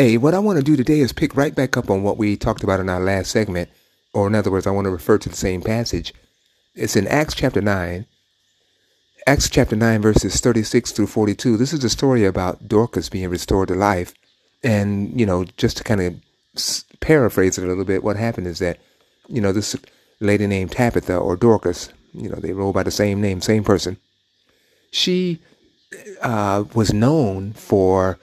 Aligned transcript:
Hey, 0.00 0.16
what 0.16 0.32
I 0.32 0.38
want 0.38 0.56
to 0.56 0.64
do 0.64 0.76
today 0.76 1.00
is 1.00 1.12
pick 1.12 1.36
right 1.36 1.54
back 1.54 1.76
up 1.76 1.90
on 1.90 2.02
what 2.02 2.16
we 2.16 2.34
talked 2.34 2.62
about 2.62 2.80
in 2.80 2.88
our 2.88 3.00
last 3.00 3.30
segment, 3.30 3.68
or 4.14 4.28
in 4.28 4.34
other 4.34 4.50
words, 4.50 4.66
I 4.66 4.70
want 4.70 4.86
to 4.86 4.90
refer 4.90 5.18
to 5.18 5.28
the 5.28 5.36
same 5.36 5.60
passage. 5.60 6.14
It's 6.74 6.96
in 6.96 7.06
Acts 7.06 7.34
chapter 7.34 7.60
9. 7.60 8.06
Acts 9.26 9.50
chapter 9.50 9.76
9, 9.76 10.00
verses 10.00 10.40
36 10.40 10.92
through 10.92 11.06
42. 11.06 11.58
This 11.58 11.74
is 11.74 11.84
a 11.84 11.90
story 11.90 12.24
about 12.24 12.66
Dorcas 12.66 13.10
being 13.10 13.28
restored 13.28 13.68
to 13.68 13.74
life. 13.74 14.14
And, 14.64 15.20
you 15.20 15.26
know, 15.26 15.44
just 15.58 15.76
to 15.76 15.84
kind 15.84 16.00
of 16.00 16.14
paraphrase 17.00 17.58
it 17.58 17.64
a 17.64 17.68
little 17.68 17.84
bit, 17.84 18.02
what 18.02 18.16
happened 18.16 18.46
is 18.46 18.58
that, 18.60 18.78
you 19.28 19.42
know, 19.42 19.52
this 19.52 19.76
lady 20.18 20.46
named 20.46 20.72
Tabitha 20.72 21.14
or 21.14 21.36
Dorcas, 21.36 21.92
you 22.14 22.30
know, 22.30 22.36
they 22.36 22.54
roll 22.54 22.72
by 22.72 22.84
the 22.84 22.90
same 22.90 23.20
name, 23.20 23.42
same 23.42 23.64
person. 23.64 23.98
She 24.92 25.40
uh, 26.22 26.64
was 26.72 26.94
known 26.94 27.52
for 27.52 28.18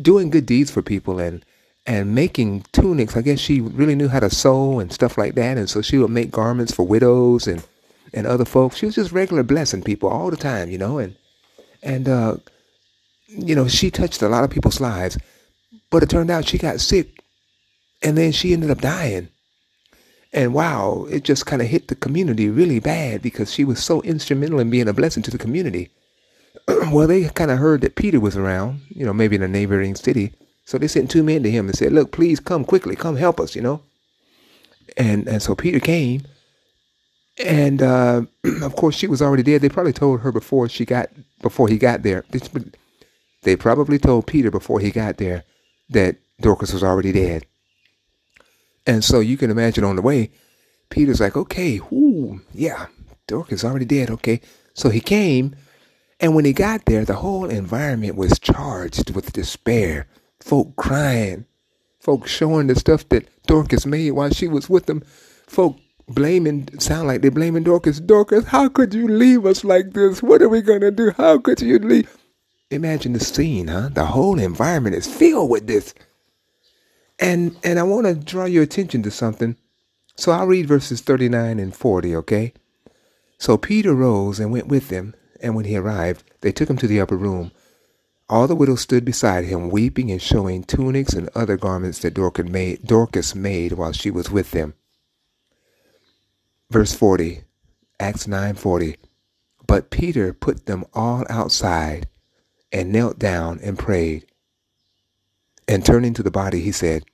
doing 0.00 0.30
good 0.30 0.46
deeds 0.46 0.70
for 0.70 0.82
people 0.82 1.18
and 1.18 1.44
and 1.86 2.14
making 2.14 2.64
tunics. 2.72 3.16
I 3.16 3.22
guess 3.22 3.38
she 3.38 3.60
really 3.60 3.94
knew 3.94 4.08
how 4.08 4.20
to 4.20 4.30
sew 4.30 4.78
and 4.78 4.92
stuff 4.92 5.18
like 5.18 5.34
that, 5.34 5.58
and 5.58 5.68
so 5.68 5.82
she 5.82 5.98
would 5.98 6.10
make 6.10 6.30
garments 6.30 6.72
for 6.72 6.86
widows 6.86 7.46
and 7.46 7.62
and 8.12 8.26
other 8.26 8.44
folks. 8.44 8.76
She 8.76 8.86
was 8.86 8.94
just 8.94 9.12
regular 9.12 9.42
blessing 9.42 9.82
people 9.82 10.08
all 10.08 10.30
the 10.30 10.36
time, 10.36 10.70
you 10.70 10.78
know, 10.78 10.98
and 10.98 11.16
and 11.82 12.08
uh, 12.08 12.36
you 13.28 13.54
know 13.54 13.68
she 13.68 13.90
touched 13.90 14.22
a 14.22 14.28
lot 14.28 14.44
of 14.44 14.50
people's 14.50 14.80
lives, 14.80 15.18
but 15.90 16.02
it 16.02 16.10
turned 16.10 16.30
out 16.30 16.48
she 16.48 16.58
got 16.58 16.80
sick, 16.80 17.22
and 18.02 18.16
then 18.16 18.32
she 18.32 18.52
ended 18.52 18.70
up 18.70 18.80
dying. 18.80 19.28
And 20.32 20.52
wow, 20.52 21.06
it 21.08 21.22
just 21.22 21.46
kind 21.46 21.62
of 21.62 21.68
hit 21.68 21.86
the 21.86 21.94
community 21.94 22.48
really 22.48 22.80
bad 22.80 23.22
because 23.22 23.52
she 23.52 23.64
was 23.64 23.82
so 23.82 24.02
instrumental 24.02 24.58
in 24.58 24.68
being 24.68 24.88
a 24.88 24.92
blessing 24.92 25.22
to 25.24 25.30
the 25.30 25.38
community. 25.38 25.90
well, 26.92 27.06
they 27.06 27.28
kind 27.28 27.50
of 27.50 27.58
heard 27.58 27.82
that 27.82 27.96
Peter 27.96 28.20
was 28.20 28.36
around, 28.36 28.80
you 28.88 29.04
know, 29.04 29.12
maybe 29.12 29.36
in 29.36 29.42
a 29.42 29.48
neighboring 29.48 29.94
city. 29.94 30.32
So 30.64 30.78
they 30.78 30.88
sent 30.88 31.10
two 31.10 31.22
men 31.22 31.42
to 31.42 31.50
him 31.50 31.66
and 31.66 31.76
said, 31.76 31.92
"Look, 31.92 32.10
please 32.12 32.40
come 32.40 32.64
quickly, 32.64 32.96
come 32.96 33.16
help 33.16 33.38
us," 33.38 33.54
you 33.54 33.62
know. 33.62 33.82
And 34.96 35.28
and 35.28 35.42
so 35.42 35.54
Peter 35.54 35.80
came, 35.80 36.22
and 37.44 37.82
uh, 37.82 38.22
of 38.62 38.76
course 38.76 38.96
she 38.96 39.06
was 39.06 39.20
already 39.20 39.42
dead. 39.42 39.60
They 39.60 39.68
probably 39.68 39.92
told 39.92 40.20
her 40.20 40.32
before 40.32 40.68
she 40.68 40.84
got 40.84 41.10
before 41.42 41.68
he 41.68 41.76
got 41.76 42.02
there. 42.02 42.24
They 43.42 43.56
probably 43.56 43.98
told 43.98 44.26
Peter 44.26 44.50
before 44.50 44.80
he 44.80 44.90
got 44.90 45.18
there 45.18 45.44
that 45.90 46.16
Dorcas 46.40 46.72
was 46.72 46.82
already 46.82 47.12
dead. 47.12 47.44
And 48.86 49.04
so 49.04 49.20
you 49.20 49.36
can 49.36 49.50
imagine 49.50 49.84
on 49.84 49.96
the 49.96 50.02
way, 50.02 50.30
Peter's 50.88 51.20
like, 51.20 51.36
"Okay, 51.36 51.76
whoo, 51.76 52.40
yeah, 52.54 52.86
Dorcas 53.26 53.64
already 53.64 53.84
dead. 53.84 54.08
Okay." 54.10 54.40
So 54.72 54.88
he 54.88 55.00
came 55.00 55.54
and 56.20 56.34
when 56.34 56.44
he 56.44 56.52
got 56.52 56.84
there, 56.86 57.04
the 57.04 57.14
whole 57.14 57.50
environment 57.50 58.16
was 58.16 58.38
charged 58.38 59.14
with 59.14 59.32
despair. 59.32 60.06
Folk 60.40 60.76
crying, 60.76 61.46
folk 62.00 62.26
showing 62.26 62.66
the 62.66 62.74
stuff 62.74 63.08
that 63.08 63.28
Dorcas 63.46 63.86
made 63.86 64.12
while 64.12 64.30
she 64.30 64.46
was 64.46 64.68
with 64.68 64.86
them. 64.86 65.02
Folk 65.46 65.78
blaming, 66.08 66.68
sound 66.78 67.08
like 67.08 67.22
they're 67.22 67.30
blaming 67.30 67.64
Dorcas. 67.64 68.00
Dorcas, 68.00 68.44
how 68.44 68.68
could 68.68 68.94
you 68.94 69.08
leave 69.08 69.46
us 69.46 69.64
like 69.64 69.92
this? 69.92 70.22
What 70.22 70.42
are 70.42 70.48
we 70.48 70.60
going 70.60 70.82
to 70.82 70.90
do? 70.90 71.12
How 71.16 71.38
could 71.38 71.60
you 71.60 71.78
leave? 71.78 72.16
Imagine 72.70 73.12
the 73.12 73.20
scene, 73.20 73.68
huh? 73.68 73.88
The 73.90 74.06
whole 74.06 74.38
environment 74.38 74.96
is 74.96 75.06
filled 75.06 75.50
with 75.50 75.66
this. 75.66 75.94
And 77.18 77.56
and 77.62 77.78
I 77.78 77.84
want 77.84 78.06
to 78.06 78.14
draw 78.14 78.44
your 78.44 78.64
attention 78.64 79.02
to 79.04 79.10
something. 79.10 79.56
So 80.16 80.32
I'll 80.32 80.46
read 80.46 80.66
verses 80.66 81.00
39 81.00 81.58
and 81.58 81.74
40, 81.74 82.16
okay? 82.16 82.52
So 83.38 83.56
Peter 83.56 83.94
rose 83.94 84.38
and 84.40 84.52
went 84.52 84.68
with 84.68 84.88
them 84.88 85.14
and 85.44 85.54
when 85.54 85.66
he 85.66 85.76
arrived, 85.76 86.24
they 86.40 86.50
took 86.50 86.70
him 86.70 86.78
to 86.78 86.88
the 86.88 87.00
upper 87.00 87.16
room. 87.16 87.52
All 88.28 88.48
the 88.48 88.56
widows 88.56 88.80
stood 88.80 89.04
beside 89.04 89.44
him, 89.44 89.70
weeping 89.70 90.10
and 90.10 90.20
showing 90.20 90.64
tunics 90.64 91.12
and 91.12 91.28
other 91.34 91.58
garments 91.58 91.98
that 92.00 92.14
Dorcas 92.14 93.34
made, 93.34 93.72
while 93.72 93.92
she 93.92 94.10
was 94.10 94.30
with 94.30 94.52
them. 94.52 94.74
Verse 96.70 96.94
40, 96.94 97.44
Acts 98.00 98.26
9:40. 98.26 98.96
But 99.66 99.90
Peter 99.90 100.32
put 100.32 100.66
them 100.66 100.84
all 100.94 101.24
outside 101.28 102.08
and 102.72 102.90
knelt 102.90 103.18
down 103.18 103.60
and 103.62 103.78
prayed. 103.78 104.26
And 105.68 105.84
turning 105.84 106.14
to 106.14 106.22
the 106.22 106.30
body, 106.30 106.60
he 106.60 106.72
said, 106.72 107.04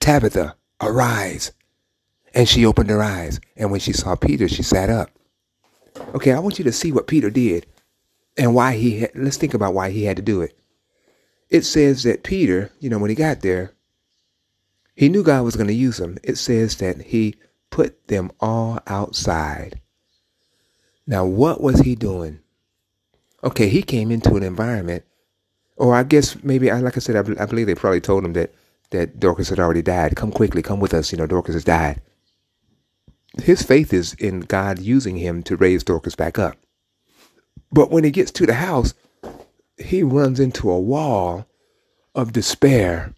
Tabitha, 0.00 0.56
arise. 0.80 1.52
And 2.34 2.48
she 2.48 2.64
opened 2.64 2.90
her 2.90 3.02
eyes, 3.02 3.40
and 3.56 3.70
when 3.70 3.80
she 3.80 3.92
saw 3.92 4.14
Peter, 4.16 4.48
she 4.48 4.62
sat 4.62 4.90
up. 4.90 5.10
Okay, 6.14 6.32
I 6.32 6.38
want 6.38 6.58
you 6.58 6.64
to 6.64 6.72
see 6.72 6.92
what 6.92 7.06
Peter 7.06 7.30
did 7.30 7.66
and 8.36 8.54
why 8.54 8.74
he 8.74 9.00
had, 9.00 9.10
let's 9.14 9.36
think 9.36 9.54
about 9.54 9.74
why 9.74 9.90
he 9.90 10.04
had 10.04 10.16
to 10.16 10.22
do 10.22 10.40
it. 10.40 10.58
It 11.50 11.64
says 11.64 12.02
that 12.02 12.22
Peter, 12.22 12.70
you 12.78 12.90
know, 12.90 12.98
when 12.98 13.10
he 13.10 13.16
got 13.16 13.40
there, 13.40 13.72
he 14.94 15.08
knew 15.08 15.22
God 15.22 15.44
was 15.44 15.56
going 15.56 15.68
to 15.68 15.74
use 15.74 15.98
him. 15.98 16.18
It 16.22 16.36
says 16.36 16.76
that 16.76 17.00
he 17.00 17.36
put 17.70 18.08
them 18.08 18.30
all 18.40 18.80
outside. 18.86 19.80
Now, 21.06 21.24
what 21.24 21.60
was 21.60 21.80
he 21.80 21.94
doing? 21.94 22.40
Okay, 23.42 23.68
he 23.68 23.82
came 23.82 24.10
into 24.10 24.36
an 24.36 24.42
environment, 24.42 25.04
or 25.76 25.94
I 25.94 26.02
guess 26.02 26.42
maybe, 26.42 26.70
like 26.70 26.96
I 26.96 27.00
said, 27.00 27.16
I, 27.16 27.42
I 27.42 27.46
believe 27.46 27.66
they 27.66 27.74
probably 27.74 28.00
told 28.00 28.24
him 28.24 28.32
that 28.34 28.52
that 28.90 29.20
Dorcas 29.20 29.50
had 29.50 29.60
already 29.60 29.82
died. 29.82 30.16
Come 30.16 30.32
quickly, 30.32 30.62
come 30.62 30.80
with 30.80 30.94
us. 30.94 31.12
You 31.12 31.18
know, 31.18 31.26
Dorcas 31.26 31.54
has 31.54 31.64
died 31.64 32.00
his 33.42 33.62
faith 33.62 33.92
is 33.92 34.14
in 34.14 34.40
God 34.40 34.78
using 34.78 35.16
him 35.16 35.42
to 35.44 35.56
raise 35.56 35.84
Dorcas 35.84 36.14
back 36.14 36.38
up. 36.38 36.56
But 37.70 37.90
when 37.90 38.04
he 38.04 38.10
gets 38.10 38.30
to 38.32 38.46
the 38.46 38.54
house, 38.54 38.94
he 39.76 40.02
runs 40.02 40.40
into 40.40 40.70
a 40.70 40.78
wall 40.78 41.46
of 42.14 42.32
despair, 42.32 43.14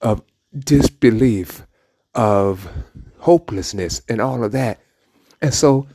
of 0.00 0.22
disbelief, 0.56 1.66
of 2.14 2.68
hopelessness, 3.18 4.02
and 4.08 4.20
all 4.20 4.44
of 4.44 4.52
that. 4.52 4.80
And 5.40 5.54
so 5.54 5.86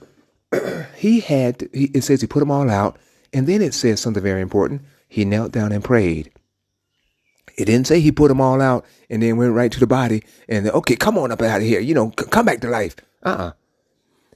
he 0.95 1.19
had, 1.19 1.69
it 1.73 2.03
says 2.03 2.21
he 2.21 2.27
put 2.27 2.39
them 2.39 2.51
all 2.51 2.69
out. 2.69 2.97
And 3.33 3.47
then 3.47 3.61
it 3.61 3.73
says 3.73 3.99
something 3.99 4.23
very 4.23 4.41
important. 4.41 4.83
He 5.07 5.25
knelt 5.25 5.51
down 5.51 5.71
and 5.71 5.83
prayed. 5.83 6.31
It 7.57 7.65
didn't 7.65 7.87
say 7.87 7.99
he 7.99 8.11
put 8.11 8.29
them 8.29 8.41
all 8.41 8.61
out 8.61 8.85
and 9.09 9.21
then 9.21 9.37
went 9.37 9.53
right 9.53 9.71
to 9.71 9.79
the 9.79 9.87
body 9.87 10.23
and, 10.47 10.67
okay, 10.69 10.95
come 10.95 11.17
on 11.17 11.31
up 11.31 11.41
out 11.41 11.61
of 11.61 11.67
here. 11.67 11.79
You 11.79 11.93
know, 11.93 12.09
come 12.09 12.45
back 12.45 12.61
to 12.61 12.69
life. 12.69 12.95
Uh-uh. 13.23 13.53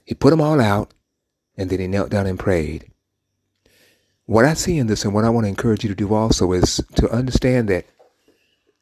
He 0.04 0.14
put 0.14 0.30
them 0.30 0.40
all 0.40 0.60
out 0.60 0.92
and 1.56 1.70
then 1.70 1.80
he 1.80 1.86
knelt 1.86 2.10
down 2.10 2.26
and 2.26 2.38
prayed. 2.38 2.90
What 4.26 4.44
I 4.44 4.54
see 4.54 4.78
in 4.78 4.86
this 4.86 5.04
and 5.04 5.14
what 5.14 5.24
I 5.24 5.30
want 5.30 5.44
to 5.44 5.48
encourage 5.48 5.84
you 5.84 5.88
to 5.88 5.94
do 5.94 6.14
also 6.14 6.52
is 6.52 6.82
to 6.96 7.10
understand 7.10 7.68
that 7.68 7.86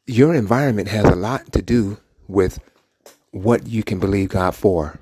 your 0.05 0.33
environment 0.33 0.87
has 0.89 1.05
a 1.05 1.15
lot 1.15 1.51
to 1.53 1.61
do 1.61 1.97
with 2.27 2.59
what 3.31 3.67
you 3.67 3.83
can 3.83 3.99
believe 3.99 4.29
God 4.29 4.55
for. 4.55 4.99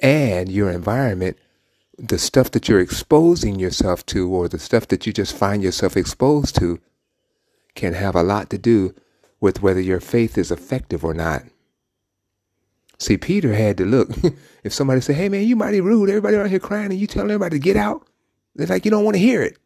And 0.00 0.48
your 0.48 0.70
environment, 0.70 1.36
the 1.98 2.18
stuff 2.18 2.50
that 2.52 2.68
you're 2.68 2.80
exposing 2.80 3.58
yourself 3.58 4.06
to 4.06 4.28
or 4.30 4.48
the 4.48 4.58
stuff 4.58 4.88
that 4.88 5.06
you 5.06 5.12
just 5.12 5.36
find 5.36 5.62
yourself 5.62 5.96
exposed 5.96 6.56
to 6.56 6.80
can 7.74 7.94
have 7.94 8.14
a 8.16 8.22
lot 8.22 8.50
to 8.50 8.58
do 8.58 8.94
with 9.40 9.62
whether 9.62 9.80
your 9.80 10.00
faith 10.00 10.38
is 10.38 10.50
effective 10.50 11.04
or 11.04 11.14
not. 11.14 11.42
See, 13.00 13.16
Peter 13.18 13.54
had 13.54 13.78
to 13.78 13.86
look. 13.86 14.10
if 14.64 14.72
somebody 14.72 15.00
said, 15.00 15.16
"Hey, 15.16 15.28
man, 15.28 15.44
you 15.44 15.56
mighty 15.56 15.80
rude. 15.80 16.10
Everybody 16.10 16.36
around 16.36 16.50
here 16.50 16.60
crying, 16.60 16.92
and 16.92 17.00
you 17.00 17.08
telling 17.08 17.30
everybody 17.30 17.58
to 17.58 17.64
get 17.64 17.76
out," 17.76 18.06
they're 18.54 18.68
like, 18.68 18.84
"You 18.84 18.92
don't 18.92 19.04
want 19.04 19.16
to 19.16 19.20
hear 19.22 19.42
it." 19.42 19.58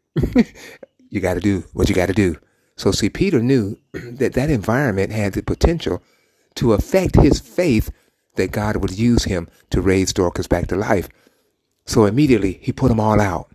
you 1.10 1.20
got 1.20 1.34
to 1.34 1.40
do 1.40 1.64
what 1.74 1.88
you 1.90 1.94
got 1.94 2.06
to 2.06 2.14
do. 2.14 2.38
So, 2.76 2.92
see, 2.92 3.10
Peter 3.10 3.42
knew 3.42 3.76
that 3.92 4.34
that 4.34 4.50
environment 4.50 5.12
had 5.12 5.34
the 5.34 5.42
potential 5.42 6.02
to 6.56 6.72
affect 6.72 7.16
his 7.16 7.40
faith 7.40 7.90
that 8.36 8.52
God 8.52 8.76
would 8.76 8.98
use 8.98 9.24
him 9.24 9.48
to 9.70 9.80
raise 9.80 10.12
Dorcas 10.12 10.46
back 10.46 10.68
to 10.68 10.76
life. 10.76 11.08
So 11.86 12.06
immediately 12.06 12.58
he 12.62 12.72
put 12.72 12.88
them 12.88 13.00
all 13.00 13.20
out. 13.20 13.50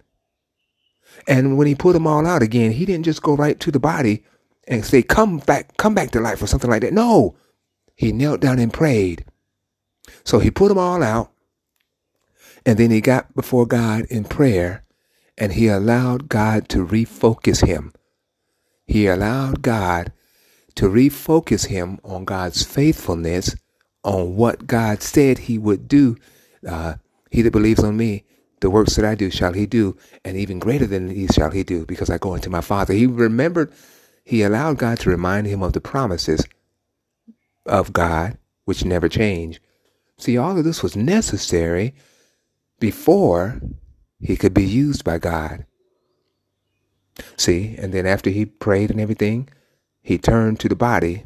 And 1.27 1.57
when 1.57 1.67
he 1.67 1.75
put 1.75 1.93
them 1.93 2.07
all 2.07 2.25
out 2.25 2.41
again, 2.41 2.71
he 2.71 2.85
didn't 2.85 3.05
just 3.05 3.21
go 3.21 3.35
right 3.35 3.59
to 3.59 3.71
the 3.71 3.79
body 3.79 4.23
and 4.67 4.85
say, 4.85 5.01
"Come 5.01 5.39
back, 5.39 5.75
come 5.77 5.93
back 5.93 6.11
to 6.11 6.19
life," 6.19 6.41
or 6.41 6.47
something 6.47 6.69
like 6.69 6.81
that. 6.81 6.93
No, 6.93 7.35
he 7.95 8.11
knelt 8.11 8.39
down 8.41 8.59
and 8.59 8.73
prayed. 8.73 9.25
So 10.23 10.39
he 10.39 10.51
put 10.51 10.69
them 10.69 10.77
all 10.77 11.03
out. 11.03 11.31
And 12.65 12.77
then 12.77 12.91
he 12.91 13.01
got 13.01 13.33
before 13.35 13.65
God 13.65 14.05
in 14.05 14.25
prayer 14.25 14.83
and 15.37 15.53
he 15.53 15.67
allowed 15.67 16.29
God 16.29 16.67
to 16.69 16.85
refocus 16.85 17.65
him. 17.65 17.93
He 18.85 19.07
allowed 19.07 19.61
God 19.61 20.11
to 20.75 20.89
refocus 20.89 21.67
him 21.67 21.99
on 22.03 22.25
God's 22.25 22.63
faithfulness, 22.63 23.55
on 24.03 24.35
what 24.35 24.67
God 24.67 25.01
said 25.01 25.37
he 25.37 25.57
would 25.57 25.87
do. 25.87 26.17
Uh, 26.67 26.95
he 27.31 27.41
that 27.41 27.51
believes 27.51 27.83
on 27.83 27.97
me, 27.97 28.25
the 28.61 28.69
works 28.69 28.95
that 28.95 29.05
I 29.05 29.15
do 29.15 29.31
shall 29.31 29.53
he 29.53 29.65
do, 29.65 29.97
and 30.25 30.35
even 30.35 30.59
greater 30.59 30.85
than 30.85 31.07
these 31.07 31.31
shall 31.33 31.51
he 31.51 31.63
do, 31.63 31.85
because 31.85 32.09
I 32.09 32.17
go 32.17 32.33
unto 32.33 32.49
my 32.49 32.61
Father. 32.61 32.93
He 32.93 33.05
remembered, 33.05 33.71
he 34.23 34.41
allowed 34.41 34.77
God 34.77 34.99
to 34.99 35.09
remind 35.09 35.47
him 35.47 35.63
of 35.63 35.73
the 35.73 35.81
promises 35.81 36.45
of 37.65 37.93
God, 37.93 38.37
which 38.65 38.83
never 38.83 39.07
change. 39.07 39.61
See, 40.19 40.37
all 40.37 40.57
of 40.57 40.63
this 40.63 40.83
was 40.83 40.95
necessary 40.95 41.95
before 42.79 43.59
he 44.19 44.35
could 44.35 44.53
be 44.53 44.65
used 44.65 45.03
by 45.03 45.17
God. 45.17 45.65
See, 47.37 47.75
and 47.77 47.93
then 47.93 48.05
after 48.05 48.29
he 48.29 48.45
prayed 48.45 48.91
and 48.91 48.99
everything, 48.99 49.49
he 50.01 50.17
turned 50.17 50.59
to 50.59 50.69
the 50.69 50.75
body, 50.75 51.25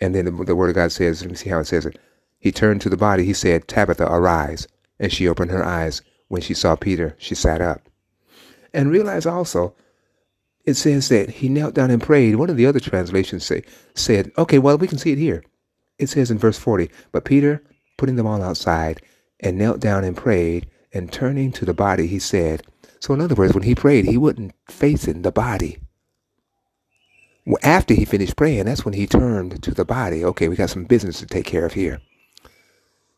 and 0.00 0.14
then 0.14 0.24
the, 0.24 0.44
the 0.44 0.56
word 0.56 0.70
of 0.70 0.74
God 0.74 0.92
says, 0.92 1.22
let 1.22 1.30
me 1.30 1.36
see 1.36 1.50
how 1.50 1.60
it 1.60 1.66
says 1.66 1.86
it. 1.86 1.98
He 2.38 2.50
turned 2.50 2.80
to 2.80 2.88
the 2.88 2.96
body. 2.96 3.24
He 3.24 3.34
said, 3.34 3.68
Tabitha, 3.68 4.10
arise. 4.10 4.66
And 4.98 5.12
she 5.12 5.28
opened 5.28 5.52
her 5.52 5.64
eyes. 5.64 6.02
When 6.26 6.42
she 6.42 6.54
saw 6.54 6.74
Peter, 6.74 7.14
she 7.18 7.34
sat 7.34 7.60
up. 7.60 7.88
And 8.74 8.90
realize 8.90 9.26
also, 9.26 9.74
it 10.64 10.74
says 10.74 11.08
that 11.10 11.28
he 11.30 11.48
knelt 11.48 11.74
down 11.74 11.90
and 11.90 12.02
prayed. 12.02 12.36
One 12.36 12.50
of 12.50 12.56
the 12.56 12.66
other 12.66 12.80
translations 12.80 13.44
say, 13.44 13.62
said, 13.94 14.32
okay, 14.38 14.58
well, 14.58 14.78
we 14.78 14.88
can 14.88 14.98
see 14.98 15.12
it 15.12 15.18
here. 15.18 15.44
It 15.98 16.08
says 16.08 16.30
in 16.30 16.38
verse 16.38 16.58
40, 16.58 16.90
but 17.12 17.24
Peter, 17.24 17.62
putting 17.96 18.16
them 18.16 18.26
all 18.26 18.42
outside, 18.42 19.00
and 19.40 19.58
knelt 19.58 19.80
down 19.80 20.04
and 20.04 20.16
prayed, 20.16 20.68
and 20.92 21.12
turning 21.12 21.52
to 21.52 21.64
the 21.64 21.74
body, 21.74 22.06
he 22.06 22.18
said, 22.18 22.62
so 23.00 23.14
in 23.14 23.20
other 23.20 23.34
words, 23.34 23.52
when 23.52 23.64
he 23.64 23.74
prayed, 23.74 24.04
he 24.04 24.16
wasn't 24.16 24.52
facing 24.68 25.22
the 25.22 25.32
body. 25.32 25.78
After 27.64 27.94
he 27.94 28.04
finished 28.04 28.36
praying, 28.36 28.66
that's 28.66 28.84
when 28.84 28.94
he 28.94 29.08
turned 29.08 29.60
to 29.62 29.72
the 29.72 29.84
body. 29.84 30.24
Okay, 30.24 30.48
we 30.48 30.54
got 30.54 30.70
some 30.70 30.84
business 30.84 31.18
to 31.18 31.26
take 31.26 31.44
care 31.44 31.66
of 31.66 31.72
here. 31.72 32.00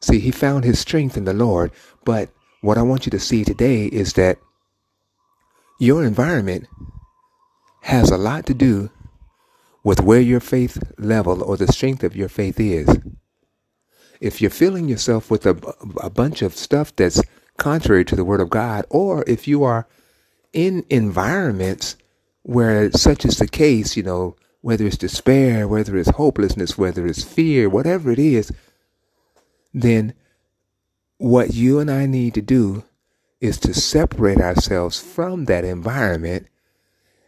See, 0.01 0.21
he 0.21 0.31
found 0.31 0.65
his 0.65 0.79
strength 0.79 1.19
in 1.19 1.27
the 1.27 1.35
Lord. 1.35 1.71
But 2.05 2.31
what 2.63 2.79
I 2.79 2.83
want 2.83 3.05
you 3.05 3.11
to 3.11 3.21
see 3.21 3.45
today 3.45 3.85
is 3.87 4.15
that 4.15 4.39
your 5.79 6.03
environment 6.03 6.67
has 7.83 8.11
a 8.11 8.17
lot 8.17 8.47
to 8.47 8.55
do 8.55 8.91
with 9.85 10.01
where 10.01 10.21
your 10.21 10.41
faith 10.41 10.83
level 10.99 11.43
or 11.45 11.57
the 11.59 11.71
strength 11.71 12.03
of 12.03 12.17
your 12.17 12.29
faith 12.29 12.59
is. 12.59 12.89
If 14.21 14.41
you're 14.41 14.51
filling 14.51 14.89
yourself 14.89 15.31
with 15.31 15.45
a, 15.45 15.51
a 16.03 16.09
bunch 16.09 16.41
of 16.41 16.57
stuff 16.57 16.97
that's 16.97 17.23
contrary 17.59 18.05
to 18.07 18.17
the 18.17 18.25
Word 18.25 18.41
of 18.41 18.49
God, 18.49 18.87
or 18.89 19.23
if 19.27 19.47
you 19.47 19.63
are 19.63 19.87
in 20.55 20.85
environments 20.89 21.97
where 22.43 22.91
such 22.93 23.25
is 23.27 23.39
the 23.39 23.47
case, 23.47 23.97
you 23.97 24.03
know, 24.03 24.37
whether 24.63 24.87
it's 24.87 24.97
despair, 24.97 25.69
whether 25.69 25.97
it's 25.99 26.11
hopelessness, 26.11 26.79
whether 26.79 27.07
it's 27.07 27.23
fear, 27.23 27.69
whatever 27.69 28.11
it 28.11 28.19
is, 28.19 28.51
then 29.75 30.15
what 31.19 31.53
you 31.53 31.79
and 31.79 31.91
I 31.91 32.07
need 32.07 32.33
to 32.35 32.43
do 32.43 32.85
is 33.41 33.59
to 33.59 33.75
separate 33.75 34.41
ourselves 34.41 34.99
from 34.99 35.45
that 35.47 35.65
environment 35.65 36.47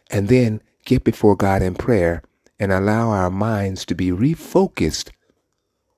and 0.09 0.29
then 0.29 0.61
get 0.85 1.03
before 1.03 1.35
God 1.35 1.61
in 1.61 1.75
prayer 1.75 2.23
and 2.59 2.71
allow 2.71 3.09
our 3.09 3.29
minds 3.29 3.85
to 3.85 3.95
be 3.95 4.09
refocused 4.09 5.11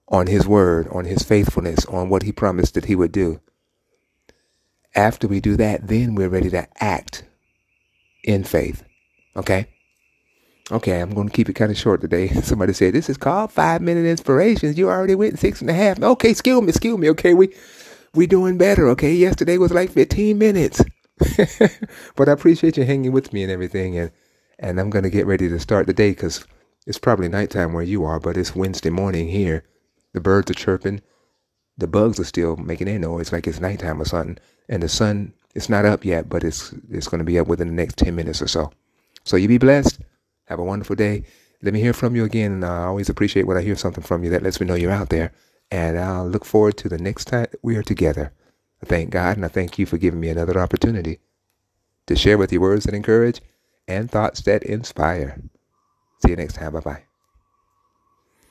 on 0.08 0.28
His 0.28 0.48
Word, 0.48 0.88
on 0.90 1.06
His 1.06 1.24
faithfulness, 1.24 1.86
on 1.86 2.10
what 2.10 2.24
He 2.24 2.32
promised 2.32 2.74
that 2.74 2.86
He 2.86 2.96
would 2.96 3.12
do. 3.12 3.40
After 4.96 5.28
we 5.28 5.40
do 5.40 5.56
that, 5.58 5.88
then 5.88 6.16
we're 6.16 6.30
ready 6.30 6.50
to 6.50 6.68
act 6.84 7.24
in 8.24 8.44
faith. 8.44 8.84
Okay? 9.36 9.68
Okay, 10.72 11.02
I'm 11.02 11.14
going 11.14 11.28
to 11.30 11.34
keep 11.34 11.50
it 11.50 11.54
kind 11.54 11.72
of 11.72 11.78
short 11.78 12.02
today. 12.02 12.28
Somebody 12.42 12.74
said, 12.74 12.94
This 12.94 13.10
is 13.10 13.18
called 13.18 13.52
five 13.52 13.82
minute 13.82 14.06
inspirations. 14.06 14.78
You 14.78 14.90
already 14.90 15.16
went 15.16 15.40
six 15.40 15.62
and 15.62 15.70
a 15.70 15.74
half. 15.74 16.02
Okay, 16.02 16.30
excuse 16.30 16.62
me, 16.62 16.70
excuse 16.70 16.98
me. 16.98 17.10
Okay, 17.12 17.34
we 17.34 17.54
we 18.14 18.28
doing 18.28 18.58
better. 18.58 18.88
Okay, 18.90 19.14
yesterday 19.14 19.58
was 19.58 19.72
like 19.72 19.92
15 19.92 20.38
minutes. 20.38 20.84
but 22.16 22.30
I 22.30 22.32
appreciate 22.32 22.78
you 22.78 22.84
hanging 22.84 23.12
with 23.12 23.34
me 23.34 23.44
and 23.44 23.52
everything. 23.52 23.98
And, 23.98 24.12
and 24.60 24.80
I'm 24.80 24.90
going 24.90 25.04
to 25.04 25.10
get 25.10 25.26
ready 25.26 25.48
to 25.50 25.60
start 25.60 25.88
the 25.88 25.94
day 25.94 26.12
because 26.12 26.46
it's 26.86 27.00
probably 27.00 27.30
nighttime 27.30 27.74
where 27.74 27.84
you 27.84 28.04
are, 28.04 28.20
but 28.20 28.38
it's 28.38 28.56
Wednesday 28.56 28.90
morning 28.90 29.30
here. 29.30 29.64
The 30.14 30.22
birds 30.22 30.52
are 30.52 30.56
chirping. 30.56 31.02
The 31.78 31.88
bugs 31.88 32.20
are 32.20 32.26
still 32.26 32.58
making 32.58 32.88
their 32.88 33.00
noise 33.00 33.32
like 33.32 33.48
it's 33.48 33.62
nighttime 33.62 34.02
or 34.02 34.06
something. 34.06 34.38
And 34.68 34.84
the 34.84 34.90
sun, 34.90 35.34
it's 35.56 35.70
not 35.70 35.86
up 35.86 36.04
yet, 36.04 36.28
but 36.28 36.44
it's, 36.44 36.74
it's 36.92 37.08
going 37.08 37.20
to 37.20 37.26
be 37.26 37.40
up 37.40 37.48
within 37.48 37.70
the 37.70 37.74
next 37.74 37.98
10 37.98 38.16
minutes 38.16 38.42
or 38.42 38.48
so. 38.48 38.72
So 39.24 39.38
you 39.38 39.48
be 39.48 39.58
blessed. 39.58 40.00
Have 40.46 40.60
a 40.60 40.64
wonderful 40.64 40.96
day. 40.96 41.24
Let 41.62 41.74
me 41.74 41.80
hear 41.80 41.94
from 41.94 42.16
you 42.16 42.26
again. 42.26 42.52
And 42.52 42.66
I 42.66 42.86
always 42.86 43.10
appreciate 43.10 43.48
when 43.48 43.58
I 43.58 43.62
hear 43.62 43.76
something 43.76 44.04
from 44.04 44.24
you 44.24 44.30
that 44.32 44.44
lets 44.44 44.60
me 44.60 44.68
know 44.68 44.76
you're 44.76 44.92
out 44.92 45.10
there. 45.10 45.32
And 45.72 45.98
I'll 45.98 46.28
look 46.28 46.44
forward 46.44 46.78
to 46.78 46.90
the 46.90 46.98
next 46.98 47.26
time 47.26 47.48
we 47.62 47.78
are 47.78 47.84
together. 47.84 48.34
I 48.84 48.86
thank 48.86 49.12
God 49.12 49.38
and 49.38 49.46
I 49.46 49.50
thank 49.50 49.80
you 49.80 49.86
for 49.86 49.98
giving 49.98 50.20
me 50.20 50.30
another 50.30 50.60
opportunity 50.60 51.20
to 52.08 52.16
share 52.16 52.38
with 52.38 52.52
you 52.52 52.60
words 52.60 52.86
that 52.86 52.96
encourage 52.96 53.42
and 53.90 54.10
thoughts 54.10 54.42
that 54.42 54.64
inspire. 54.64 55.42
See 56.22 56.30
you 56.30 56.38
next 56.38 56.56
time. 56.56 56.74
Bye 56.74 56.80
bye. 56.80 57.09